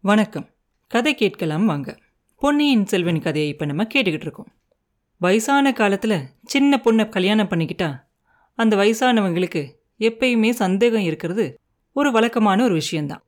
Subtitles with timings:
[0.00, 0.48] வணக்கம்.
[0.88, 1.98] கதை கேட்கலாம் வாங்க.
[2.36, 4.46] பொன்னியின் செல்வன் கதையை இப்போ நம்ம கேட்டுக்கிட்டு இருக்கோம்.
[5.18, 7.94] வயசான காலத்தில் சின்ன பொண்ணை கல்யாணம் பண்ணிக்கிட்டா
[8.54, 11.60] அந்த வயசானவங்களுக்கு எப்பயுமே சந்தேகம் இருக்கிறது
[11.92, 13.24] ஒரு வழக்கமான ஒரு விஷயந்தான்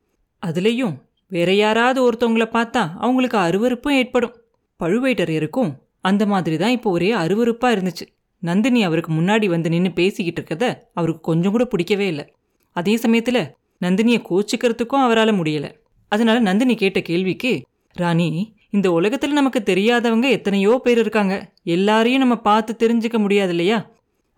[0.47, 0.95] அதுலேயும்
[1.29, 4.35] வேற யாராவது ஒருத்தவங்கள பார்த்தா அவங்களுக்கு அருவருப்பும் ஏற்படும்.
[4.81, 8.07] பழுவேட்டரையருக்கும் அந்த மாதிரி தான் இப்போ ஒரே அருவறுப்பாக இருந்துச்சு.
[8.39, 12.35] நந்தினி அவருக்கு முன்னாடி வந்து நின்று பேசிக்கிட்டு இருக்கத அவருக்கு கொஞ்சம் கூட பிடிக்கவே இல்லை.
[12.73, 13.43] அதே சமயத்தில்
[13.81, 15.79] நந்தினியை கோச்சிக்கிறதுக்கும் அவரால் முடியலை.
[16.11, 17.53] அதனால நந்தினி கேட்ட கேள்விக்கு
[17.97, 18.29] ராணி
[18.71, 21.35] இந்த உலகத்துல நமக்கு தெரியாதவங்க எத்தனையோ பேர் இருக்காங்க.
[21.77, 23.79] எல்லாரையும் நம்ம பார்த்து தெரிஞ்சுக்க முடியாது இல்லையா?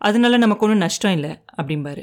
[0.00, 1.32] அதனால நமக்கு ஒன்றும் நஷ்டம் இல்லை
[1.62, 2.02] அப்படிம்பாரு.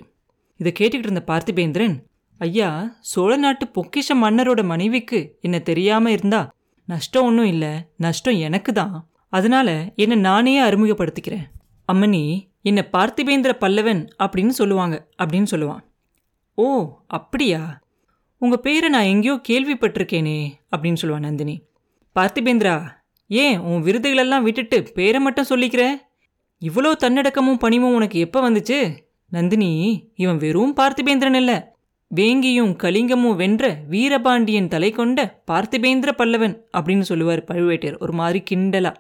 [0.59, 1.95] இதை கேட்டுக்கிட்டு இருந்த பார்த்திபேந்திரன்
[2.37, 2.69] ஐயா
[3.11, 6.41] சோழ நாட்டு பொக்கிஷ மன்னரோட மனைவிக்கு என்ன தெரியாம இருந்தா
[6.89, 8.95] நஷ்டம் ஒன்றும் இல்லை நஷ்டம் எனக்கு தான்.
[9.33, 11.47] அதனால என்னை நானே அறிமுகப்படுத்திக்கிறேன்.
[11.93, 12.23] அம்மனி
[12.61, 15.83] என்னை பார்த்திபேந்திர பல்லவன் அப்படின்னு சொல்லுவாங்க அப்படின்னு சொல்லுவான்.
[16.57, 16.67] ஓ
[17.07, 17.61] அப்படியா?
[18.41, 21.61] உங்கள் பேரை நான் எங்கேயோ கேள்விப்பட்டிருக்கேனே அப்படின்னு சொல்லுவான் நந்தினி.
[22.15, 22.87] பார்த்திபேந்திரா
[23.27, 25.95] ஏன் உன் விருதுகளெல்லாம் விட்டுட்டு பேரை மட்டும் சொல்லிக்கிற?
[26.61, 28.97] இவ்வளோ தன்னடக்கமும் பணிவும் உனக்கு எப்போ வந்துச்சு?
[29.27, 29.71] நந்தினி
[30.15, 31.55] இவன் வெறும் பார்த்திபேந்திரன் இல்லை.
[32.15, 38.95] வேங்கியும் கலிங்கமும் வென்ற வீரபாண்டியன் தலை கொண்ட பார்த்திபேந்திர பல்லவன் அப்படின்னு சொல்லுவார் பழுவேட்டையர் ஒரு மாதிரி கிண்டலா.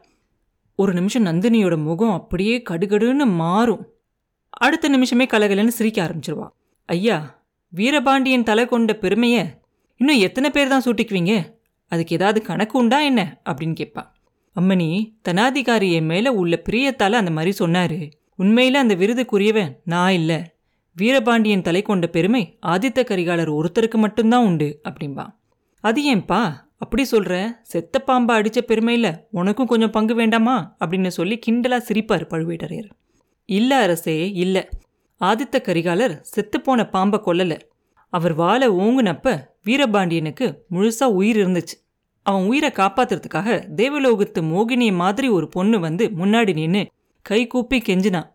[0.75, 3.87] ஒரு நிமிஷம் நந்தினியோட முகம் அப்படியே கடுகடுன்னு மாறும்.
[4.49, 6.47] அடுத்த நிமிஷமே கலகலன்னு சிரிக்க ஆரம்பிச்சிருவா.
[6.85, 7.38] ஐயா
[7.71, 9.45] வீரபாண்டியன் தலை கொண்ட பெருமையை
[9.97, 11.45] இன்னும் எத்தனை பேர் தான் சூட்டிக்குவீங்க?
[11.87, 13.41] அதுக்கு ஏதாவது கணக்கு உண்டா என்ன?
[13.45, 14.03] அப்படின்னு கேட்பா.
[14.59, 18.11] அம்மனி தனாதிகாரி என் மேலே உள்ள பிரியத்தால் அந்த மாதிரி சொன்னாரு.
[18.35, 20.41] உண்மையில் அந்த விருதுக்குரியவன் நான் இல்லை.
[20.95, 25.25] வீரபாண்டியன் தலை கொண்ட பெருமை ஆதித்த கரிகாலர் ஒருத்தருக்கு மட்டும்தான் உண்டு அப்படின்பா
[25.81, 26.53] அது ஏன்பா?
[26.77, 30.75] அப்படி சொல்கிற செத்த பாம்பா அடித்த பெருமையில் உனக்கும் கொஞ்சம் பங்கு வேண்டாமா?
[30.85, 32.89] அப்படின்னு சொல்லி கிண்டலாக சிரிப்பார் பழுவேட்டரையர்.
[33.45, 34.69] இல்லை அரசே இல்லை.
[35.19, 37.59] ஆதித்த கரிகாலர் செத்துப்போன பாம்பை கொல்லல.
[38.09, 41.75] அவர் வாழை ஓங்குனப்ப வீரபாண்டியனுக்கு முழுசா உயிர் இருந்துச்சு.
[42.23, 48.31] அவன் உயிரை காப்பாத்துறதுக்காக தேவலோகத்து மோகினி மாதிரி ஒரு பொண்ணு வந்து முன்னாடி நின்று கை கூப்பி கெஞ்சினான்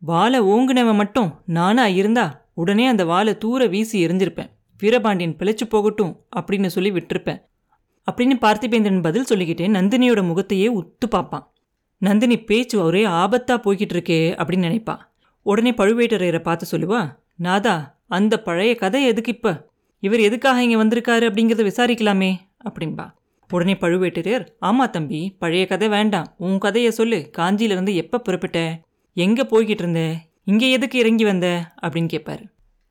[0.00, 4.50] வாழை ஓங்குனவன் மட்டும் நானா இருந்தா உடனே அந்த வாழை தூர வீசி எரிஞ்சிருப்பேன்.
[4.78, 7.40] வீரபாண்டியன் பிழைச்சு போகட்டும் அப்படின்னு சொல்லி விட்டிருப்பேன்.
[8.10, 11.52] அப்படின்னு பார்த்திபேந்திரன் பதில் சொல்லிக்கிட்டே நந்தினியோட முகத்தையே உத்து பார்ப்பான்.
[11.98, 14.96] நந்தினி பேச்சு ஒரே ஆபத்தா போய்கிட்டு இருக்கே அப்படின்னு நினைப்பா.
[15.48, 17.00] உடனே பழுவேட்டரையரை பார்த்து சொல்லுவா
[17.36, 17.74] நாதா
[18.06, 19.52] அந்த பழைய கதை எதுக்கு இப்போ?
[20.02, 22.30] இவர் எதுக்காக இங்கே வந்திருக்காரு அப்படிங்கிறத விசாரிக்கலாமே
[22.68, 23.06] அப்படின்பா
[23.50, 26.34] உடனே பழுவேட்டரையர் ஆமா தம்பி பழைய கதை வேண்டாம்.
[26.38, 27.30] உன் கதையை சொல்லு.
[27.38, 27.92] காஞ்சியில இருந்து
[28.24, 28.58] புறப்பட்ட?
[29.16, 30.02] எங்கே போய்கிட்டு இருந்த?
[30.44, 31.48] இங்கே எதுக்கு இறங்கி வந்த?
[31.82, 32.44] அப்படின்னு கேட்பாரு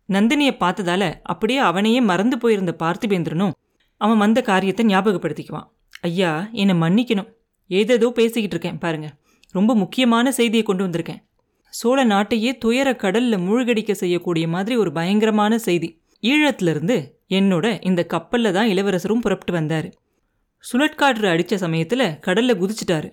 [0.09, 3.55] நந்தினியை பார்த்ததால அப்படியே அவனையே மறந்து போயிருந்த பார்த்திபேந்திரனும்
[4.01, 5.67] அவன் வந்த காரியத்தை ஞாபகப்படுத்திக்குவான்.
[6.01, 7.29] ஐயா என்னை மன்னிக்கணும்.
[7.69, 9.07] ஏதேதோ பேசிக்கிட்டு இருக்கேன் பாருங்க.
[9.55, 11.21] ரொம்ப முக்கியமான செய்தியை கொண்டு வந்திருக்கேன்.
[11.79, 15.89] சோழ நாட்டையே துயர கடல்ல மூழ்கடிக்க செய்யக்கூடிய மாதிரி ஒரு பயங்கரமான செய்தி.
[16.23, 16.97] ஈழத்துல இருந்து
[17.29, 19.87] என்னோட இந்த கப்பல்ல தான் இளவரசரும் புறப்பட்டு வந்தார்.
[20.63, 23.09] சுழற்காற்று அடிச்ச சமயத்துல கடல்ல குதிச்சிட்டாரு.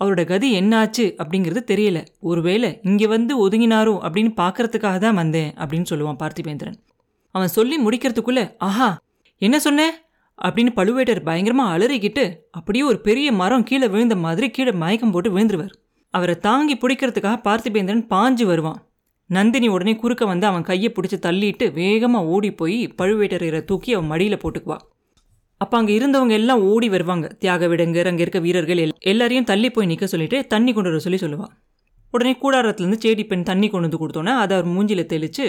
[0.00, 1.98] அவரோட கதி என்னாச்சு அப்படிங்கிறது தெரியல.
[2.20, 6.78] ஒருவேளை இங்கே வந்து ஒதுங்கினாரோ அப்படின்னு பார்க்கறதுக்காக தான் வந்தேன் அப்படின்னு சொல்லுவான் பார்த்திபேந்திரன்.
[7.34, 8.88] அவன் சொல்லி முடிக்கிறதுக்குள்ள ஆஹா
[9.42, 9.82] என்ன சொன்ன?
[10.38, 15.74] அப்படின்னு பழுவேட்டர் பயங்கரமாக அலறிக்கிட்டு அப்படியே ஒரு பெரிய மரம் கீழே விழுந்த மாதிரி கீழே மயக்கம் போட்டு விழுந்துருவார்.
[16.14, 18.78] அவரை தாங்கி பிடிக்கிறதுக்காக பார்த்திபேந்திரன் பாஞ்சு வருவான்.
[19.30, 24.42] நந்தினி உடனே குறுக்க வந்து அவன் கையை பிடிச்சி தள்ளிட்டு வேகமாக ஓடி போய் பழுவேட்டரையரை தூக்கி அவன் மடியில்
[24.44, 24.78] போட்டுக்குவா.
[25.60, 27.26] அப்போ அங்கே இருந்தவங்க எல்லாம் ஓடி வருவாங்க.
[27.42, 31.18] தியாக விடங்கர் அங்கே இருக்க வீரர்கள் எல் எல்லாரையும் தள்ளி போய் நிற்க சொல்லிட்டு தண்ணி கொண்டு வர சொல்லி
[31.24, 31.52] சொல்லுவாள்
[32.14, 35.44] உடனே கூடாரத்துலேருந்து சேடி பெண் தண்ணி கொண்டு வந்து கொடுத்தோன்னே அதை அவர் மூஞ்சியில் தெளித்து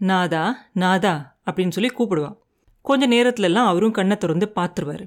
[0.00, 0.44] நாதா
[0.82, 1.14] நாதா
[1.46, 2.36] அப்படின்னு சொல்லி கூப்பிடுவான்
[2.84, 5.04] கொஞ்ச நேரத்துலலாம் அவரும் கண்ணை திறந்து பார்த்துருவாரு.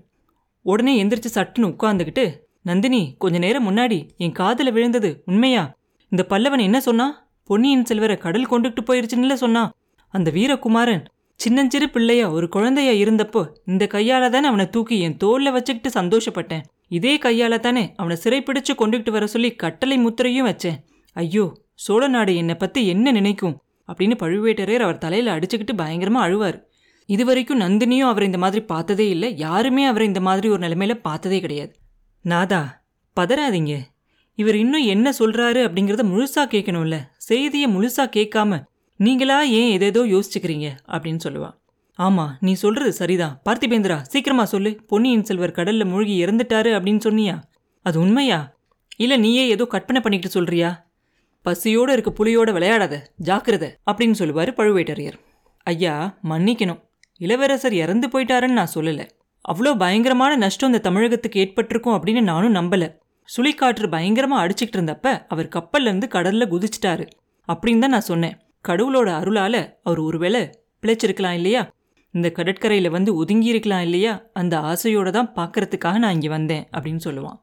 [0.65, 2.25] உடனே எந்திரிச்சு சட்டுன்னு உட்காந்துக்கிட்டு
[2.63, 5.77] நந்தினி கொஞ்ச நேரம் முன்னாடி என் காதில் விழுந்தது உண்மையா?
[6.09, 7.27] இந்த பல்லவன் என்ன சொன்னா?
[7.43, 9.71] பொன்னியின் செல்வரை கடல் கொண்டுகிட்டு போயிருச்சுன்னு சொன்னா.
[10.07, 16.01] அந்த வீரகுமாரன் சின்னஞ்சிறு பிள்ளையா ஒரு குழந்தையா இருந்தப்போ இந்த கையால தானே அவனை தூக்கி என் தோல்ல வச்சுக்கிட்டு
[16.01, 16.61] சந்தோஷப்பட்டேன்.
[16.87, 20.77] இதே கையால தானே அவனை சிறைப்பிடிச்சு கொண்டுகிட்டு வர சொல்லி கட்டளை முத்திரையும் வச்சேன்.
[21.13, 23.61] ஐயோ சோழ நாடு என்னை பத்தி என்ன நினைக்கும்?
[23.93, 26.61] அப்படின்னு பழுவேட்டரையர் அவர் தலையில அடிச்சுக்கிட்டு பயங்கரமா அழுவார்.
[27.05, 29.37] இதுவரைக்கும் நந்தினியும் அவரை இந்த மாதிரி பார்த்ததே இல்லை.
[29.37, 31.75] யாருமே அவரை இந்த மாதிரி ஒரு நிலைமையில பார்த்ததே கிடையாது.
[32.25, 32.59] நாதா
[33.19, 33.73] பதறாதீங்க.
[34.35, 36.95] இவர் இன்னும் என்ன சொல்றாரு அப்படிங்கிறத முழுசா கேட்கணும்ல.
[37.17, 38.63] செய்தியை முழுசா கேட்காம
[38.99, 40.67] நீங்களா ஏன் எதேதோ யோசிச்சுக்கிறீங்க?
[40.87, 41.55] அப்படின்னு சொல்லுவாள்
[41.99, 43.41] ஆமா நீ சொல்றது சரிதான்.
[43.49, 44.81] பார்த்திபேந்திரா சீக்கிரமா சொல்லு.
[44.87, 47.35] பொன்னியின் செல்வர் கடல்ல மூழ்கி இறந்துட்டாரு அப்படின்னு சொன்னியா?
[47.81, 48.57] அது உண்மையா?
[48.97, 50.91] இல்ல நீயே ஏதோ கற்பனை பண்ணிக்கிட்டு சொல்றியா?
[51.41, 52.95] பசியோடு இருக்க புலியோட விளையாடாத.
[53.23, 55.17] ஜாக்கிரத அப்படின்னு சொல்லுவார் பழுவேட்டரையர்.
[55.63, 56.81] ஐயா மன்னிக்கணும்.
[57.17, 59.09] இளவரசர் இறந்து போயிட்டாருன்னு நான் சொல்லலை.
[59.51, 62.83] அவ்வளோ பயங்கரமான நஷ்டம் இந்த தமிழகத்துக்கு ஏற்பட்டிருக்கும் அப்படின்னு நானும் நம்பல.
[63.37, 67.07] சுழிக்காற்று பயங்கரமா அடிச்சுக்கிட்டு இருந்தப்ப அவர் கப்பல்ல இருந்து கடல்ல குதிச்சிட்டாரு.
[67.53, 68.37] அப்படின்னு தான் நான் சொன்னேன்.
[68.67, 70.49] கடவுளோட அருளால அவர் ஒருவேளை
[70.81, 71.71] பிழைச்சிருக்கலாம் இல்லையா?
[72.11, 74.23] இந்த கடற்கரையில் வந்து ஒதுங்கி இருக்கலாம் இல்லையா?
[74.33, 77.39] அந்த ஆசையோட தான் பார்க்கறதுக்காக நான் இங்கே வந்தேன் அப்படின்னு சொல்லுவான்.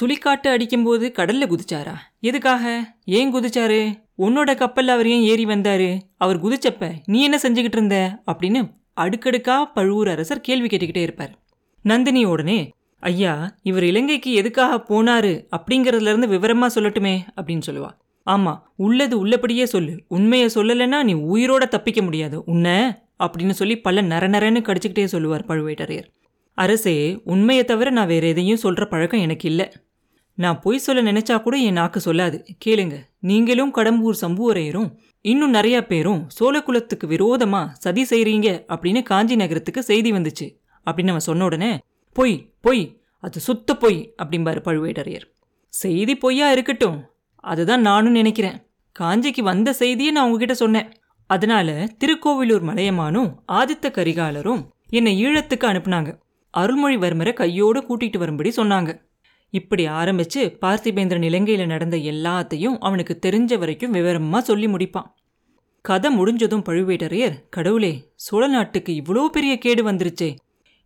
[0.00, 1.94] சுழிக்காட்டு அடிக்கும்போது கடல்ல குதிச்சாரா?
[2.20, 2.94] எதுக்காக?
[3.04, 3.80] ஏன் குதிச்சாரு?
[4.18, 6.00] உன்னோட கப்பல்ல அவர் ஏன் ஏறி வந்தாரு?
[6.16, 8.22] அவர் குதிச்சப்ப நீ என்ன செஞ்சுக்கிட்டு இருந்த?
[8.32, 11.38] அப்படின்னு அடுக்கடுக்கா பழுவூர் அரசர் கேள்வி கேட்டுக்கிட்டே இருப்பார்.
[11.82, 17.90] நந்தினி உடனே ஐயா இவர் இலங்கைக்கு எதுக்காக போனாரு அப்படிங்கறதுல விவரமாக விவரமா சொல்லட்டுமே அப்படின்னு சொல்லுவா.
[18.26, 20.04] ஆமா உள்ளது உள்ளபடியே சொல்லு.
[20.08, 22.44] உண்மையை சொல்லலைன்னா நீ உயிரோட தப்பிக்க முடியாது.
[22.44, 26.04] உன்ன அப்படின்னு சொல்லி பல நர நரன்னு கடிச்சுக்கிட்டே சொல்லுவார் பழுவேட்டரையர்.
[26.54, 29.72] அரசே உண்மையை தவிர நான் வேற எதையும் சொல்ற பழக்கம் எனக்கு இல்லை.
[30.34, 32.44] நான் பொய் சொல்ல நினைச்சா கூட என் நாக்கு சொல்லாது.
[32.64, 32.96] கேளுங்க.
[33.20, 34.90] நீங்களும் கடம்பூர் சம்புவரையரும்
[35.26, 40.46] இன்னும் நிறைய பேரும் சோழகுலத்துக்கு விரோதமா சதி செய்றீங்க அப்படின்னு காஞ்சி நகரத்துக்கு செய்தி வந்துச்சு.
[40.86, 41.78] அப்படின்னு அவன் சொன்ன உடனே
[42.12, 45.26] பொய் பொய் அது சுத்த பொய் அப்படிம்பாரு பழுவேட்டரையர்.
[45.68, 47.04] செய்தி பொய்யா இருக்கட்டும்.
[47.34, 48.66] அதுதான் நானும் நினைக்கிறேன்.
[49.00, 50.88] காஞ்சிக்கு வந்த செய்தியை நான் உங்ககிட்ட சொன்னேன்.
[51.26, 56.18] அதனால திருக்கோவிலூர் மலையமானும் ஆதித்த கரிகாலரும் என்னை ஈழத்துக்கு அனுப்புனாங்க.
[56.56, 59.00] அருள்மொழிவர்மரை கையோடு கூட்டிட்டு வரும்படி சொன்னாங்க.
[59.52, 65.08] இப்படி ஆரம்பிச்சு பார்த்திபேந்திரன் இலங்கையில் நடந்த எல்லாத்தையும் அவனுக்கு தெரிஞ்ச வரைக்கும் விவரமாக சொல்லி முடிப்பான்.
[65.84, 67.92] கதை முடிஞ்சதும் பழுவேட்டரையர் கடவுளே
[68.24, 70.30] சோழ நாட்டுக்கு இவ்வளோ பெரிய கேடு வந்துருச்சே.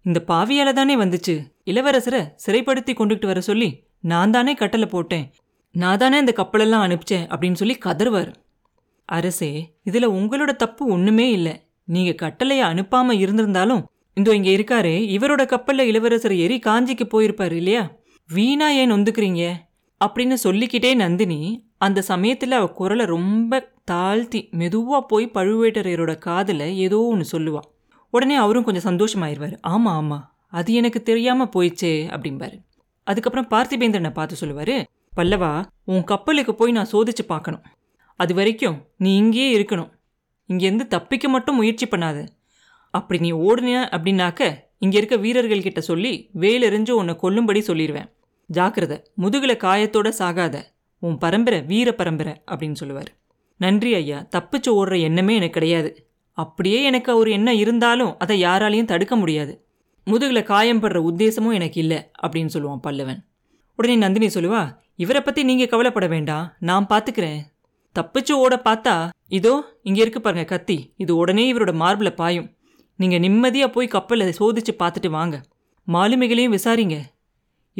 [0.04, 1.34] இந்த பாவியால தானே வந்துச்சு.
[1.64, 3.68] இளவரசரை சிறைப்படுத்தி கொண்டுகிட்டு வர சொல்லி
[4.10, 5.26] நான் தானே கட்டளை போட்டேன்.
[5.74, 8.30] நான் தானே அந்த கப்பலெல்லாம் அனுப்பிச்சேன் அப்படின்னு சொல்லி கதறுவார்.
[9.08, 9.50] அரசே
[9.88, 11.54] இதில் உங்களோட தப்பு ஒன்றுமே இல்லை.
[11.88, 13.82] நீங்கள் கட்டளையை அனுப்பாமல் இருந்திருந்தாலும்
[14.16, 17.82] இந்தோ இங்கே இருக்காரே இவரோட கப்பலில் இளவரசர் ஏறி காஞ்சிக்கு போயிருப்பார் இல்லையா?
[18.30, 19.44] வீணா ஏன் நொந்துக்கிறீங்க?
[20.00, 21.38] அப்படின்னு சொல்லிக்கிட்டே நந்தினி
[21.78, 27.66] அந்த சமயத்தில் அவள் குரலை ரொம்ப தாழ்த்தி மெதுவாக போய் பழுவேட்டரையரோட காதில் ஏதோ ஒன்று சொல்லுவாள்
[28.10, 29.56] உடனே அவரும் கொஞ்சம் சந்தோஷமாயிருவாரு.
[29.72, 32.56] ஆமாம் ஆமாம் அது எனக்கு தெரியாமல் போயிடுச்சே அப்படிம்பாரு.
[33.06, 34.76] அதுக்கப்புறம் பார்த்திபேந்திரனை பார்த்து சொல்லுவார்
[35.16, 35.50] பல்லவா
[35.84, 37.64] உன் கப்பலுக்கு போய் நான் சோதிச்சு பார்க்கணும்.
[38.20, 39.90] அது வரைக்கும் நீ இங்கேயே இருக்கணும்.
[40.48, 42.18] இங்கேருந்து தப்பிக்க மட்டும் முயற்சி பண்ணாத.
[42.94, 48.08] அப்படி நீ ஓடுன அப்படின்னாக்க இங்கே இருக்க வீரர்கள்கிட்ட சொல்லி வேலெறிஞ்சு உன்னை கொல்லும்படி சொல்லிடுவேன்
[48.50, 48.98] ஜாக்கிரதை.
[49.22, 50.56] முதுகுல காயத்தோட சாகாத.
[51.02, 53.10] உன் பரம்பரை வீர பரம்பரை அப்படின்னு சொல்லுவார்.
[53.60, 55.90] நன்றி ஐயா தப்பிச்சு ஓடுற எண்ணமே எனக்கு கிடையாது.
[56.38, 59.52] அப்படியே எனக்கு ஒரு எண்ணம் இருந்தாலும் அதை யாராலையும் தடுக்க முடியாது.
[60.06, 63.20] முதுகில் காயம் படுற உத்தேசமும் எனக்கு இல்லை அப்படின்னு சொல்லுவான் பல்லவன்.
[63.78, 64.62] உடனே நந்தினி சொல்லுவா
[64.96, 67.40] இவரை பற்றி நீங்கள் கவலைப்பட வேண்டாம் நான் பார்த்துக்கிறேன்
[67.96, 68.94] தப்பிச்சு ஓட பார்த்தா
[69.38, 70.76] இதோ இங்கே இருக்கு பாருங்க கத்தி.
[70.96, 72.48] இது உடனே இவரோட மார்பில் பாயும்.
[72.98, 75.36] நீங்கள் நிம்மதியாக போய் கப்பலை சோதிச்சு பார்த்துட்டு வாங்க.
[75.88, 76.96] மாலுமிகளையும் விசாரிங்க.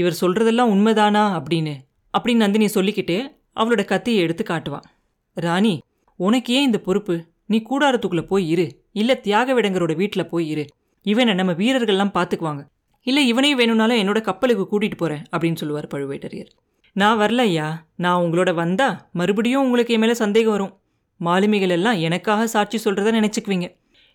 [0.00, 1.74] இவர் சொல்றதெல்லாம் உண்மைதானா அப்படின்னு.
[2.14, 3.16] அப்படின்னு நந்தினி சொல்லிக்கிட்டு
[3.60, 4.86] அவளோட கத்தியை எடுத்து காட்டுவான்
[5.32, 5.82] ராணி
[6.16, 7.24] உனக்கு ஏன் இந்த பொறுப்பு?
[7.46, 8.66] நீ கூடாரத்துக்குள்ளே போய் இரு.
[8.92, 10.64] இல்லை தியாக விடங்கரோட வீட்டுல போய் இரு.
[11.06, 12.62] இவனை நம்ம வீரர்கள்லாம் பார்த்துக்குவாங்க
[13.02, 16.50] இல்லை இவனையும் வேணும்னாலும் என்னோட கப்பலுக்கு கூட்டிகிட்டு போகிறேன் அப்படின்னு சொல்லுவார் பழுவேட்டரையர்.
[16.96, 17.86] நான் வரல ஐயா.
[17.96, 20.72] நான் உங்களோட வந்தா மறுபடியும் உங்களுக்கு என் மேலே சந்தேகம் வரும்.
[21.20, 23.66] மாலுமிகள் எல்லாம் எனக்காக சாட்சி சொல்கிறத நினச்சிக்குவீங்க.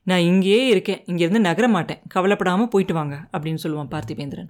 [0.07, 1.01] நான் இங்கேயே இருக்கேன்.
[1.05, 4.49] இங்கேருந்து நகர மாட்டேன் கவலைப்படாமல் போயிட்டு வாங்க அப்படின்னு சொல்லுவான் பார்த்திபேந்திரன்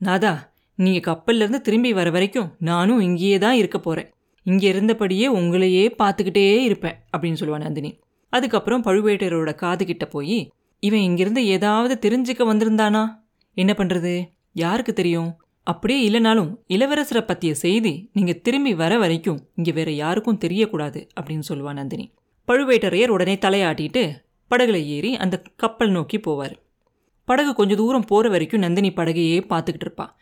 [0.00, 4.08] நாதா நீங்கள் கப்பல்லேருந்து திரும்பி வர வரைக்கும் நானும் இங்கேயே தான் இருக்க போகிறேன்
[4.46, 7.90] இங்கே இருந்தபடியே உங்களையே பார்த்துக்கிட்டே இருப்பேன் அப்படின்னு சொல்லுவான் நந்தினி.
[8.32, 10.38] அதுக்கப்புறம் பழுவேட்டரோட காது கிட்ட போய்
[10.82, 13.02] இவன் இங்கிருந்து ஏதாவது தெரிஞ்சுக்க வந்திருந்தானா?
[13.56, 14.14] என்ன பண்ணுறது
[14.52, 15.30] யாருக்கு தெரியும்?
[15.66, 21.78] அப்படியே இல்லைனாலும் இளவரசரை பற்றிய செய்தி நீங்கள் திரும்பி வர வரைக்கும் இங்கே வேற யாருக்கும் தெரியக்கூடாது அப்படின்னு சொல்லுவான்
[21.80, 22.06] நந்தினி.
[22.48, 24.02] பழுவேட்டரையர் உடனே தலையாட்டிட்டு
[24.50, 26.56] படகுல ஏறி அந்த கப்பல் நோக்கி போவார்.
[27.28, 30.12] படகு கொஞ்சம் தூரம் போகிற வரைக்கும் நந்தினி படகையே பார்த்துக்கிட்டு இருப்பாள்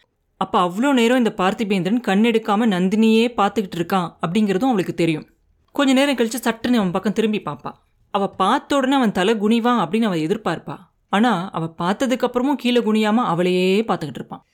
[0.40, 5.26] அப்போ அவ்வளோ நேரம் இந்த பார்த்திபேந்திரன் கண்ணெடுக்காமல் நந்தினியே பார்த்துக்கிட்டு இருக்கான் அப்படிங்கிறதும் அவளுக்கு தெரியும்.
[5.72, 7.72] கொஞ்ச நேரம் கழிச்சு சட்டுன்னு அவன் பக்கம் திரும்பி பார்ப்பா
[8.10, 10.76] அவள் பார்த்த உடனே அவன் தலை குனிவான் அப்படின்னு அவள் எதிர்பார்ப்பா.
[11.08, 14.44] ஆனால் அவள் பார்த்ததுக்கப்புறமும் கீழே குனியாம அவளையே பார்த்துக்கிட்டு இருப்பான்.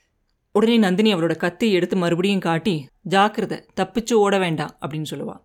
[0.53, 5.37] உடனே நந்தினி அவளோட கத்தி எடுத்து மறுபடியும் காட்டி ஜாக்கிரதை தப்பிச்சு ஓட வேண்டாம் அப்படின்னு சொல்லுவா.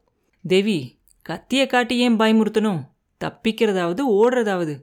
[0.45, 2.81] தேவி கத்தியை காட்டி ஏன் பயமுறுத்தணும்?
[3.21, 4.75] தப்பிக்கிறதாவது ஓடுறதாவது.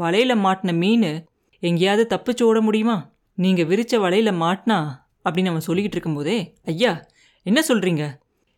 [0.00, 1.26] வலையில மாட்டின மீன்
[1.58, 3.09] எங்கேயாவது தப்பிச்சு ஓட முடியுமா?
[3.34, 4.78] நீங்கள் விரிச்ச வலையில் மாட்டினா
[5.24, 7.06] அப்படின்னு அவன் சொல்லிக்கிட்டு இருக்கும்போதே ஐயா
[7.42, 8.04] என்ன சொல்கிறீங்க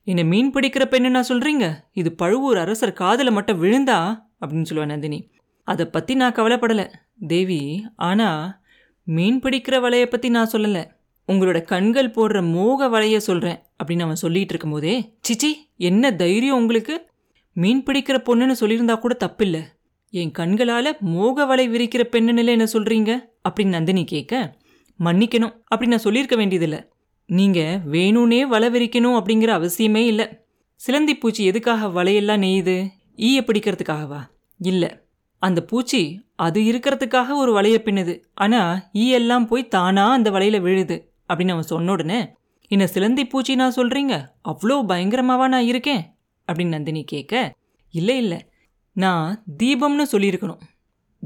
[0.05, 3.99] என்னை மீன் பிடிக்கிற பெண்ணு நான் சொல்கிறீங்க இது பழுவூர் அரசர் காதில் மட்டும் விழுந்தா?
[4.41, 5.31] அப்படின்னு சொல்லுவேன் நந்தினி.
[5.63, 6.87] அதை பற்றி நான் கவலைப்படலை.
[7.27, 8.61] தேவி ஆனால்
[9.03, 10.83] மீன் பிடிக்கிற வலையை பற்றி நான் சொல்லலை.
[11.29, 17.11] உங்களோட கண்கள் போடுற மோக வலைய சொல்கிறேன் அப்படின்னு அவன் சொல்லிகிட்டு இருக்கும்போதே சிச்சி என்ன தைரியம் உங்களுக்கு?
[17.53, 19.63] மீன் பிடிக்கிற பொண்ணுன்னு சொல்லியிருந்தா கூட தப்பில்லை.
[20.11, 23.13] என் கண்களால் மோக வலை விரிக்கிற பெண்ணுன்னு என்ன சொல்கிறீங்க
[23.49, 24.61] அப்படின்னு நந்தினி கேட்க
[25.05, 25.55] மன்னிக்கணும்.
[25.65, 26.81] அப்படி நான் சொல்லியிருக்க வேண்டியதில்லை.
[27.27, 30.27] நீங்கள் வேணும்னே வலை விரிக்கணும் அப்படிங்கிற அவசியமே இல்லை.
[30.75, 32.89] சிலந்தி பூச்சி எதுக்காக வலையெல்லாம் நெய்யுது?
[33.17, 34.21] ஈய பிடிக்கிறதுக்காகவா?
[34.59, 34.91] இல்லை.
[35.39, 38.23] அந்த பூச்சி அது இருக்கிறதுக்காக ஒரு வலையை பின்னுது.
[38.35, 41.13] ஆனால் ஈ எல்லாம் போய் தானாக அந்த வலையில் விழுது.
[41.29, 42.29] அப்படின்னு அவன் சொன்ன உடனே
[42.69, 44.15] என்ன சிலந்தி பூச்சி நான் சொல்கிறீங்க
[44.49, 46.15] அவ்வளோ பயங்கரமாவா நான் இருக்கேன்?
[46.49, 47.55] அப்படின்னு நந்தினி கேட்க
[47.91, 48.49] இல்லை இல்லை.
[48.93, 50.61] நான் தீபம்னு சொல்லியிருக்கணும்.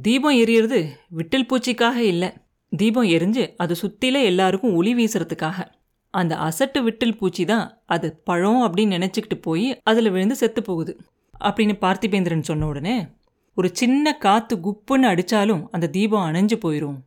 [0.02, 2.32] தீபம் எரியறது விட்டில் பூச்சிக்காக இல்லை.
[2.72, 5.58] தீபம் எரிஞ்சு அது சுற்றில எல்லாருக்கும் ஒளி வீசுறதுக்காக.
[6.10, 10.92] அந்த அசட்டு விட்டில் பூச்சி தான் அது பழம் அப்படின்னு நினச்சிக்கிட்டு போய் அதில் விழுந்து செத்து போகுது.
[11.44, 12.96] அப்படின்னு பார்த்திபேந்திரன் சொன்ன உடனே
[13.56, 16.98] ஒரு சின்ன காற்று குப்புன்னு அடித்தாலும் அந்த தீபம் அணைஞ்சு போயிடும்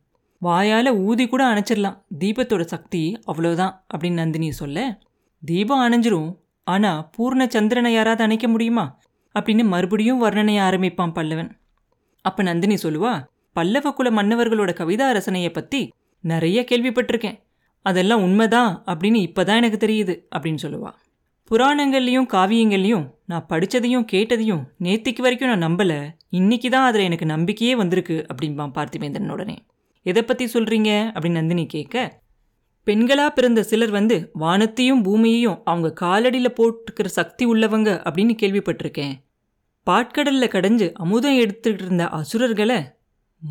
[0.42, 3.02] வாயால் ஊதி கூட அணைச்சிடலாம் தீபத்தோட சக்தி
[3.32, 4.98] அவ்வளோதான் அப்படின்னு நந்தினி சொல்ல
[5.42, 6.30] தீபம் அணைஞ்சிரும்
[6.66, 8.98] ஆனால் பூர்ண சந்திரனை யாராவது அணைக்க முடியுமா?
[9.34, 11.50] அப்படின்னு மறுபடியும் வர்ணனைய ஆரம்பிப்பான் பல்லவன்.
[12.24, 13.12] அப்போ நந்தினி சொல்லுவா
[13.60, 15.82] பல்லவ குல மன்னவர்களோட கவிதா ரசனையை பத்தி
[16.24, 17.38] நிறைய கேள்விப்பட்டிருக்கேன்.
[17.86, 20.90] அதெல்லாம் உண்மைதான் அப்படின்னு இப்பதான் எனக்கு தெரியுது அப்படின்னு சொல்லுவா.
[21.50, 25.98] புராணங்கள்லையும் காவியங்கள்லையும் நான் படித்ததையும் கேட்டதையும் நேத்திக்கு வரைக்கும் நான் நம்பலை.
[26.38, 29.56] இன்னைக்கு தான் அதில் எனக்கு நம்பிக்கையே வந்திருக்கு அப்படின்பான் பார்த்திபேந்திரன் உடனே.
[30.06, 32.04] எதை பற்றி சொல்கிறீங்க அப்படின்னு நந்தினி கேட்க
[32.86, 39.14] பெண்களாக பிறந்த சிலர் வந்து வானத்தையும் பூமியையும் அவங்க காலடியில் போட்டுக்கிற சக்தி உள்ளவங்க அப்படின்னு கேள்விப்பட்டிருக்கேன்.
[39.86, 42.78] பாட்கடலில் கடைஞ்சு அமுதம் எடுத்துக்கிட்டு இருந்த அசுரர்களை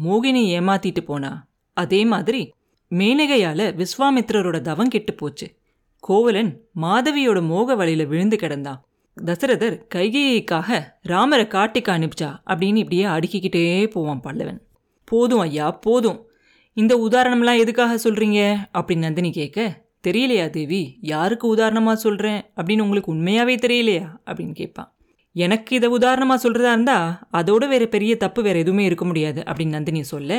[0.05, 1.47] மோகினி ஏமாத்திட்டு போனா.
[1.73, 2.53] அதே மாதிரி
[2.89, 5.55] மேனகையால் விஸ்வாமித்ரரோட தவம் கெட்டு போச்சு.
[5.99, 8.79] கோவலன் மாதவியோட மோக வழியில் விழுந்து கிடந்தான்.
[9.25, 14.59] தசரதர் கைகேயிக்காக ராமரை காட்டிக்கு அனுப்பிச்சா அப்படின்னு இப்படியே அடுக்கிக்கிட்டே போவான் பல்லவன்.
[15.05, 16.29] போதும் ஐயா போதும்.
[16.73, 23.55] இந்த உதாரணம்லாம் எதுக்காக சொல்கிறீங்க அப்படின்னு நந்தினி கேட்க தெரியலையா தேவி யாருக்கு உதாரணமாக சொல்கிறேன் அப்படின்னு உங்களுக்கு உண்மையாகவே
[23.55, 24.09] தெரியலையா?
[24.25, 24.93] அப்படின்னு கேட்பான்.
[25.35, 30.01] எனக்கு இதை உதாரணமாக சொல்கிறதா இருந்தால் அதோட வேறு பெரிய தப்பு வேறு எதுவுமே இருக்க முடியாது அப்படின்னு நந்தினி
[30.03, 30.37] சொல்ல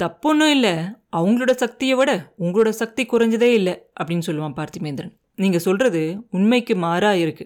[0.00, 0.72] தப்பொன்னும் இல்லை
[1.12, 5.12] அவங்களோட சக்தியை விட உங்களோட சக்தி குறைஞ்சதே இல்லை அப்படின்னு சொல்லுவான் பார்த்திமேந்திரன்.
[5.34, 7.44] நீங்கள் சொல்கிறது உண்மைக்கு மாறாக இருக்கு.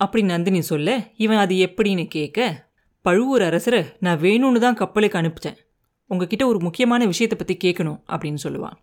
[0.00, 2.48] அப்படி நந்தினி சொல்ல இவன் அது எப்படின்னு கேட்க
[3.04, 5.58] பழுவூர் அரசரை நான் வேணும்னு தான் கப்பலுக்கு அனுப்பிச்சேன்.
[6.10, 8.76] உங்ககிட்ட ஒரு முக்கியமான விஷயத்தை பற்றி கேட்கணும் அப்படின்னு சொல்லுவான்.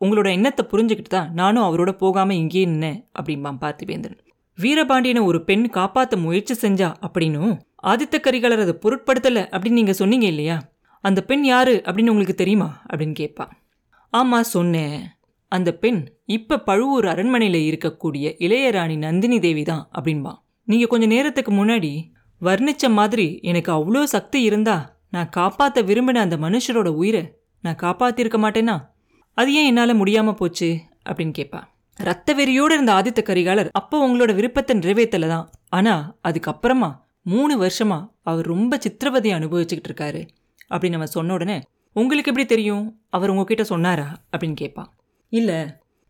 [0.00, 4.20] உங்களோட எண்ணத்தை புரிஞ்சுக்கிட்டு தான் நானும் அவரோட போகாமல் இங்கேயே நின்னேன் அப்படிம்பான் பார்த்திபேந்திரன்
[4.60, 10.56] வீரபாண்டியனை ஒரு பெண் காப்பாற்ற முயற்சி செஞ்சா அப்படின்னும் ஆதித்த கரிகாலர் அதை பொருட்படுத்தலை அப்படின்னு நீங்கள் சொன்னீங்க இல்லையா?
[11.04, 12.82] அந்த பெண் யாரு அப்படின்னு உங்களுக்கு தெரியுமா?
[12.90, 13.46] அப்படின்னு கேட்பா.
[14.12, 15.00] ஆமாம் சொன்னேன்.
[15.52, 20.32] அந்த பெண் இப்போ பழுவூர் அரண்மனையில் இருக்கக்கூடிய இளையராணி நந்தினி தேவி தான் அப்படின்பா.
[20.64, 21.92] நீங்கள் கொஞ்ச நேரத்துக்கு முன்னாடி
[22.42, 24.76] வர்ணிச்ச மாதிரி எனக்கு அவ்வளோ சக்தி இருந்தா
[25.10, 27.22] நான் காப்பாற்ற விரும்பின அந்த மனுஷரோட உயிரை
[27.64, 28.76] நான் காப்பாற்றிருக்க மாட்டேனா?
[29.34, 30.68] அது ஏன் என்னால் முடியாமல் போச்சு?
[31.08, 31.60] அப்படின்னு கேட்பா.
[32.00, 36.90] ரத்த வெறியோடு இருந்த ஆதித்த கரிகாலர் அப்போ உங்களோட விருப்பத்தை நிறைவேற்றல தான் ஆனால் அதுக்கப்புறமா
[37.22, 40.20] மூணு வருஷமா அவர் ரொம்ப சித்திரவதையை அனுபவிச்சுக்கிட்டு இருக்காரு.
[40.70, 41.56] அப்படின்னு நம்ம சொன்ன உடனே
[41.96, 42.84] உங்களுக்கு எப்படி தெரியும்?
[43.08, 44.06] அவர் உங்ககிட்ட சொன்னாரா?
[44.32, 44.90] அப்படின்னு கேட்பான்.
[45.32, 45.58] இல்லை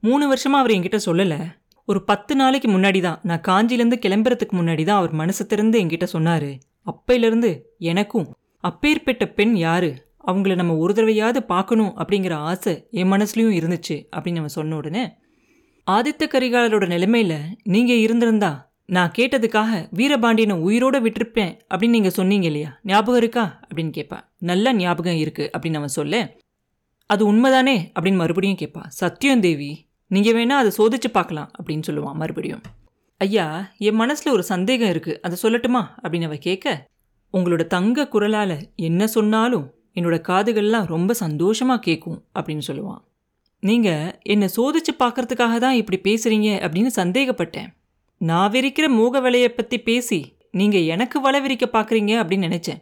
[0.03, 1.41] மூணு வருஷமாக அவர் என்கிட்ட சொல்லலை.
[1.89, 6.51] ஒரு பத்து நாளைக்கு முன்னாடி தான் நான் காஞ்சிலேருந்து கிளம்புறதுக்கு முன்னாடி தான் அவர் மனசு திறந்து என்கிட்ட சொன்னார்.
[6.87, 8.29] அப்பையிலேருந்து எனக்கும்
[8.65, 9.91] அப்பேற்பட்ட பெண் யாரு?
[10.27, 15.05] அவங்கள நம்ம ஒரு தடவையாவது பார்க்கணும் அப்படிங்கிற ஆசை என் மனசுலையும் இருந்துச்சு அப்படின்னு நம்ம சொன்ன உடனே
[15.91, 22.79] ஆதித்த கரிகாலரோட நிலைமையில நீங்க இருந்திருந்தா நான் கேட்டதுக்காக வீரபாண்டியனை உயிரோட விட்டிருப்பேன் அப்படின்னு நீங்க சொன்னீங்க இல்லையா?
[22.83, 23.61] ஞாபகம் இருக்கா?
[23.69, 26.37] அப்படின்னு கேட்பா நல்ல ஞாபகம் இருக்கு அப்படின்னு அவன் சொல்ல
[27.07, 27.77] அது உண்மைதானே?
[28.01, 32.63] அப்படின்னு மறுபடியும் கேட்பா சத்தியம் தேவி நீங்க வேணா அதை சோதிச்சு பார்க்கலாம் அப்படின்னு சொல்லுவான் மறுபடியும்.
[33.19, 35.23] ஐயா என் மனசுல ஒரு சந்தேகம் இருக்கு.
[35.23, 35.83] அதை சொல்லட்டுமா?
[36.03, 36.89] அப்படின்னு அவ கேட்க
[37.33, 43.09] உங்களோட தங்க குரலால் என்ன சொன்னாலும் என்னோட காதுகள்லாம் ரொம்ப சந்தோஷமாக கேட்கும் அப்படின்னு சொல்லுவான்.
[43.63, 47.69] நீங்கள் என்னை சோதிச்சு பார்க்கறதுக்காக தான் இப்படி பேசுறீங்க அப்படின்னு சந்தேகப்பட்டேன்.
[48.21, 50.19] நான் விரிக்கிற மூக விலையை பற்றி பேசி
[50.61, 52.81] நீங்கள் எனக்கு வலை விரிக்க பார்க்குறீங்க அப்படின்னு நினச்சேன்.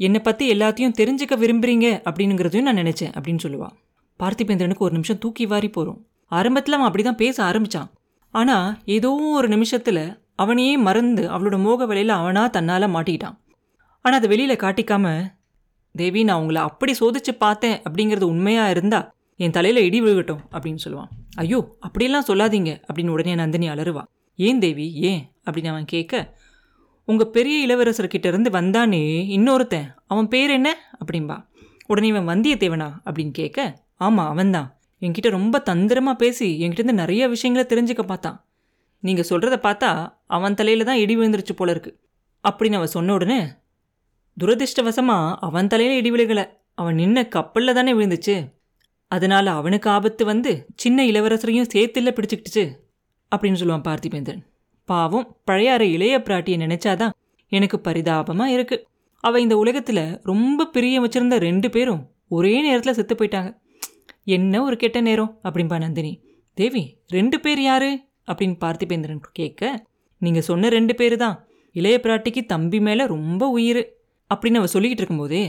[0.00, 3.74] என்னை பற்றி எல்லாத்தையும் தெரிஞ்சுக்க விரும்புறீங்க அப்படிங்கிறதையும் நான் நினச்சேன் அப்படின்னு சொல்லுவான்
[4.20, 6.00] பார்த்திபேந்திரனுக்கு ஒரு நிமிஷம் தூக்கி வாரி போகிறோம்
[6.32, 7.88] ஆரம்பத்தில் அவன் அப்படி தான் பேச ஆரம்பிச்சான்.
[8.34, 10.04] ஆனால் ஏதோ ஒரு நிமிஷத்தில்
[10.42, 13.36] அவனையே மறந்து அவளோட மோக விலையில் அவனாக தன்னால் மாட்டிக்கிட்டான்.
[14.04, 15.06] ஆனால் அதை வெளியில் காட்டிக்காம
[15.94, 19.08] தேவி நான் உங்களை அப்படி சோதிச்சு பார்த்தேன் அப்படிங்கிறது உண்மையாக இருந்தால்
[19.42, 21.10] என் தலையில் இடி விழுகட்டும் அப்படின்னு சொல்லுவான்.
[21.34, 24.02] ஐயோ அப்படியெல்லாம் சொல்லாதீங்க அப்படின்னு உடனே நந்தினி அலறுவா.
[24.36, 25.22] ஏன் தேவி ஏன்?
[25.44, 26.40] அப்படின்னு அவன் கேட்க
[27.04, 29.00] உங்கள் பெரிய இளவரசர்கிட்ட இருந்து வந்தானே
[29.36, 30.68] இன்னொருத்தன் அவன் பேர் என்ன?
[31.00, 31.46] அப்படின்பா
[31.86, 32.88] உடனே இவன் வந்தியத்தேவனா?
[33.04, 34.68] அப்படின்னு கேட்க ஆமாம் அவன்தான்.
[35.00, 38.38] என்கிட்ட ரொம்ப தந்திரமாக பேசி என்கிட்டருந்து நிறைய விஷயங்களை தெரிஞ்சுக்க பார்த்தான்.
[39.00, 41.92] நீங்கள் சொல்கிறத பார்த்தா அவன் தலையில் தான் இடி விழுந்துருச்சு போல இருக்கு.
[42.48, 43.40] அப்படின்னு அவன் சொன்ன உடனே
[44.40, 46.44] துரதிருஷ்டவசமாக அவன் தலையில் இடி விழுகலை.
[46.74, 48.36] அவன் நின்ன கப்பலில் தானே விழுந்துச்சு.
[49.12, 52.64] அதனால அவனுக்கு ஆபத்து வந்து சின்ன இளவரசரையும் சேர்த்துல பிடிச்சிக்கிட்டுச்சு
[53.30, 54.42] அப்படின்னு சொல்லுவான் பார்த்திபேந்திரன்.
[54.88, 57.12] பாவம் பழையாற இளைய பிராட்டியை நினைச்சாதான்
[57.52, 58.76] எனக்கு பரிதாபமா இருக்கு.
[59.24, 63.50] அவ இந்த உலகத்துல ரொம்ப பிரிய வச்சிருந்த ரெண்டு பேரும் ஒரே நேரத்துல செத்து போயிட்டாங்க.
[64.24, 66.12] என்ன ஒரு கெட்ட நேரம் அப்படின்பா நந்தினி.
[66.56, 67.90] தேவி ரெண்டு பேர் யாரு?
[68.26, 69.62] அப்படின்னு பார்த்திபேந்திரன் கேட்க
[70.18, 71.36] நீங்க சொன்ன ரெண்டு பேரு தான்
[71.74, 73.80] இளைய பிராட்டிக்கு தம்பி மேல ரொம்ப உயிர்
[74.34, 75.42] அப்படின்னு அவ சொல்லிக்கிட்டு இருக்கும்போதே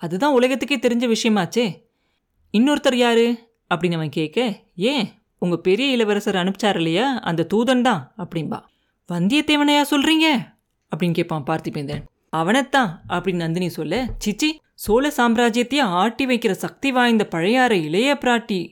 [0.00, 1.66] அதுதான் உலகத்துக்கே தெரிஞ்ச விஷயமாச்சே
[2.52, 3.48] இன்னொருத்தர் யாரு?
[3.74, 5.08] அப்படின்னு அவன் கேட்க ஏன்?
[5.38, 7.18] உங்கள் பெரிய இளவரசர் அனுப்பிச்சார் இல்லையா?
[7.20, 8.60] அந்த தூதன் தான் அப்படின்பா
[9.12, 10.26] வந்தியத்தேவனையா சொல்கிறீங்க
[10.96, 12.04] அப்படின்னு கேட்பான் பார்த்திபேந்திரன்.
[12.30, 18.68] அவனைத்தான் அப்படின்னு நந்தினி சொல்ல சிச்சி சோழ சாம்ராஜ்யத்தையே ஆட்டி வைக்கிற சக்தி வாய்ந்த பழையாற இளைய பிராட்டி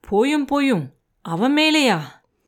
[0.00, 1.98] போயும் போயும் அவன் மேலேயா?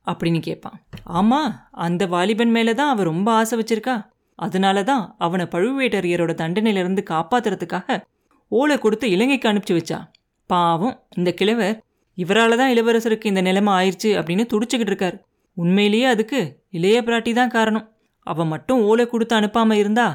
[0.06, 0.82] அப்படின்னு கேட்பான்.
[1.04, 4.06] ஆமாம் அந்த வாலிபன் மேலே தான் அவ ரொம்ப ஆசை வச்சிருக்கா.
[4.34, 8.02] அதனால தான் அவனை பழுவேட்டரையரோட தண்டனையிலிருந்து காப்பாத்துறதுக்காக
[8.48, 10.09] ஓலை கொடுத்து இலங்கைக்கு அனுப்பிச்சு வச்சா.
[10.52, 11.76] பாவம் இந்த கிழவர்
[12.18, 15.16] இவரால் தான் இளவரசருக்கு இந்த நிலைமை ஆயிடுச்சு அப்படின்னு துடிச்சுக்கிட்டு இருக்கார்.
[15.56, 16.40] உண்மையிலேயே அதுக்கு
[16.78, 17.86] இளைய பிராட்டி தான் காரணம்.
[18.26, 20.06] அவன் மட்டும் ஓலை கொடுத்து அனுப்பாமல் இருந்தா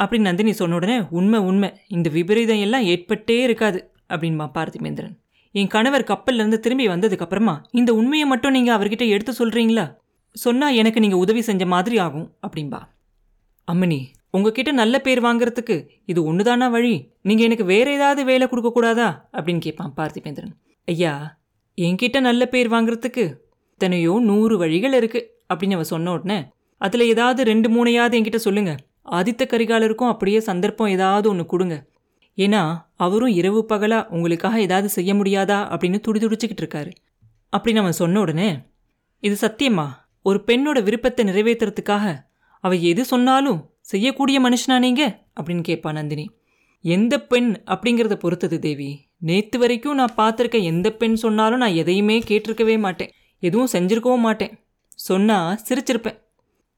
[0.00, 5.16] அப்படின்னு நந்தினி சொன்ன உடனே உண்மை உண்மை இந்த விபரீதம் எல்லாம் ஏற்பட்டே இருக்காது அப்படின்பா பார்த்திபேந்திரன்
[5.54, 9.86] என் கணவர் கப்பல்லேருந்து திரும்பி வந்ததுக்கப்புறமா இந்த உண்மையை மட்டும் நீங்கள் அவர்கிட்ட எடுத்து சொல்கிறீங்களா
[10.36, 12.80] சொன்னால் எனக்கு நீங்கள் உதவி செஞ்ச மாதிரி ஆகும் அப்படின்பா.
[13.72, 17.10] அம்மனி உங்ககிட்ட நல்ல பேர் வாங்குறதுக்கு இது ஒண்ணுதானா வழி?
[17.22, 19.28] நீங்க எனக்கு வேற ஏதாவது வேலை கொடுக்க கூடாதா?
[19.32, 20.52] அப்படின்னு கேட்பான் பார்த்திபேந்திரன்.
[20.84, 21.38] ஐயா
[21.76, 23.34] என்கிட்ட நல்ல பேர் வாங்குறதுக்கு
[23.74, 26.44] இத்தனையோ நூறு வழிகள் இருக்கு அப்படின்னு அவ சொன்ன உடனே
[26.76, 28.76] அதுல ஏதாவது ரெண்டு மூணையாவது என்கிட்ட சொல்லுங்க.
[29.10, 31.86] ஆதித்த கரிகாலருக்கும் அப்படியே சந்தர்ப்பம் ஏதாவது ஒன்று கொடுங்க.
[32.36, 35.58] ஏன்னா அவரும் இரவு பகலா உங்களுக்காக ஏதாவது செய்ய முடியாதா?
[35.74, 36.92] அப்படின்னு துடி துடிச்சுக்கிட்டு இருக்காரு.
[37.56, 38.58] அப்படின்னு அவன் சொன்ன உடனே
[39.20, 39.86] இது சத்தியமா?
[40.22, 42.30] ஒரு பெண்ணோட விருப்பத்தை நிறைவேற்றுறதுக்காக
[42.62, 45.22] அவ எது சொன்னாலும் செய்யக்கூடிய மனுஷனா நீங்க?
[45.40, 46.30] அப்படின்னு கேட்பா நந்தினி.
[46.82, 48.90] எந்த பெண் அப்படிங்கிறத பொறுத்தது தேவி.
[49.18, 53.10] நேத்து வரைக்கும் நான் பார்த்துருக்க எந்த பெண் சொன்னாலும் நான் எதையுமே கேட்டிருக்கவே மாட்டேன்.
[53.40, 54.58] எதுவும் செஞ்சிருக்கவும் மாட்டேன்.
[54.88, 56.18] சொன்னா சிரிச்சிருப்பேன்.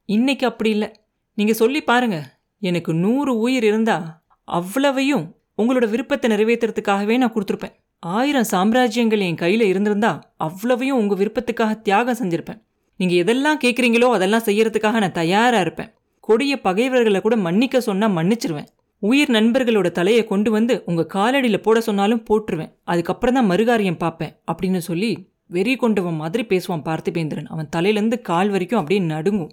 [0.05, 0.93] இன்னைக்கு அப்படி இல்லை.
[1.35, 2.39] நீங்க சொல்லி பாருங்க.
[2.61, 7.75] எனக்கு நூறு உயிர் இருந்தா அவ்வளவையும் உங்களோட விருப்பத்தை நிறைவேற்றுறதுக்காகவே நான் கொடுத்துருப்பேன்.
[8.01, 12.63] ஆயிரம் சாம்ராஜ்யங்கள் என் கையில் இருந்திருந்தா அவ்வளவையும் உங்கள் விருப்பத்துக்காக தியாகம் செஞ்சுருப்பேன்.
[13.01, 15.91] நீங்கள் எதெல்லாம் கேட்குறீங்களோ அதெல்லாம் செய்யறதுக்காக நான் தயாராக இருப்பேன்.
[16.27, 18.69] கொடிய பகைவர்களை கூட மன்னிக்க சொன்னால் மன்னிச்சிருவேன்.
[19.03, 22.71] உயிர் நண்பர்களோட தலையை கொண்டு வந்து உங்கள் காலடியில் போட சொன்னாலும் போட்டுருவேன்.
[22.93, 25.11] அதுக்கப்புறம் தான் மறுகாரியம் பார்ப்பேன் அப்படின்னு சொல்லி
[25.55, 27.49] வெறி கொண்டவன் மாதிரி பேசுவான் பார்த்திபேந்திரன்.
[27.55, 29.53] அவன் தலையிலேருந்து கால் வரைக்கும் அப்படியே நடுங்கும்.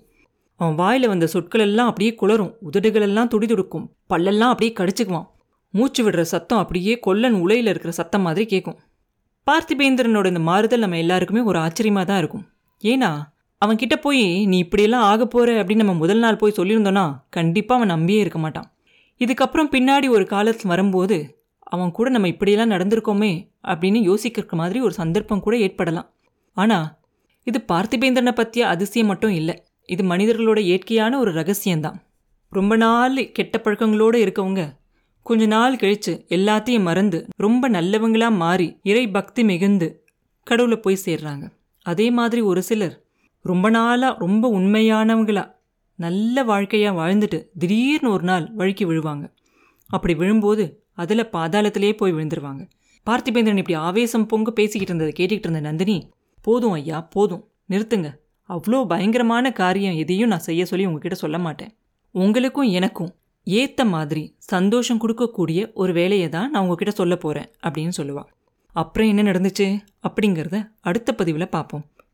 [0.60, 2.54] அவன் வாயில் வந்த சொற்கள் எல்லாம் அப்படியே குளரும்.
[2.68, 5.28] உதடுகளெல்லாம் துடிதுடுக்கும் பல்லெல்லாம் அப்படியே கடிச்சுக்குவான்.
[5.74, 8.80] மூச்சு விடுற சத்தம் அப்படியே கொல்லன் உலையில் இருக்கிற சத்தம் மாதிரி கேட்கும்
[9.48, 12.46] பார்த்திபேந்திரனோட இந்த மாறுதல் நம்ம எல்லாருக்குமே ஒரு ஆச்சரியமாக தான் இருக்கும்.
[12.84, 13.12] ஏன்னா
[13.66, 15.64] அவன்கிட்ட போய் நீ இப்படியெல்லாம் ஆக போற?
[15.64, 18.74] அப்படின்னு நம்ம முதல் நாள் போய் சொல்லியிருந்தோன்னா கண்டிப்பாக அவன் நம்பியே இருக்க மாட்டான்.
[19.20, 25.40] இதுக்கப்புறம் பின்னாடி ஒரு காலத்தில் வரும்போது அவன் கூட நம்ம இப்படியெல்லாம் நடந்திருக்கோமே அப்படின்னு யோசிக்கிற மாதிரி ஒரு சந்தர்ப்பம்
[25.40, 26.14] கூட ஏற்படலாம்.
[26.54, 27.00] ஆனால்
[27.44, 29.64] இது பார்த்திபேந்திரனை பற்றிய அதிசயம் மட்டும் இல்லை.
[29.86, 31.96] இது மனிதர்களோட இயற்கையான ஒரு ரகசியம்தான்.
[32.50, 34.80] ரொம்ப நாள் கெட்ட பழக்கங்களோடு இருக்கவங்க
[35.22, 40.06] கொஞ்ச நாள் கழித்து எல்லாத்தையும் மறந்து ரொம்ப நல்லவங்களாக மாறி இறை பக்தி மிகுந்து
[40.44, 41.52] கடவுளை போய் சேர்றாங்க.
[41.82, 43.01] அதே மாதிரி ஒரு சிலர்
[43.46, 45.44] ரொம்ப நாளாக ரொம்ப உண்மையானவங்களா
[46.00, 49.26] நல்ல வாழ்க்கையாக வாழ்ந்துட்டு திடீர்னு ஒரு நாள் வழுக்கி விழுவாங்க.
[49.90, 52.64] அப்படி விழும்போது அதில் பாதாளத்திலே போய் விழுந்துருவாங்க.
[53.08, 55.98] பார்த்திபேந்திரன் இப்படி ஆவேசம் பொங்க பேசிக்கிட்டு இருந்ததை கேட்டுக்கிட்டு இருந்த நந்தினி
[56.42, 57.44] போதும் ஐயா போதும்.
[57.70, 58.10] நிறுத்துங்க.
[58.50, 61.72] அவ்வளோ பயங்கரமான காரியம் எதையும் நான் செய்ய சொல்லி உங்ககிட்ட சொல்ல மாட்டேன்.
[62.16, 63.12] உங்களுக்கும் எனக்கும்
[63.48, 68.30] ஏத்த மாதிரி சந்தோஷம் கொடுக்கக்கூடிய ஒரு வேலையை தான் நான் உங்ககிட்ட சொல்ல போகிறேன் அப்படின்னு சொல்லுவாள்
[68.76, 69.68] அப்புறம் என்ன நடந்துச்சு?
[70.08, 71.84] அப்படிங்கிறத அடுத்த பதிவில் பார்ப்போம்